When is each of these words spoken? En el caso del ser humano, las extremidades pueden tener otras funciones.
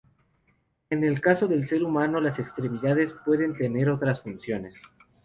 En 0.89 1.03
el 1.03 1.21
caso 1.21 1.47
del 1.47 1.67
ser 1.67 1.83
humano, 1.83 2.19
las 2.19 2.39
extremidades 2.39 3.15
pueden 3.23 3.55
tener 3.55 3.87
otras 3.91 4.23
funciones. 4.23 4.81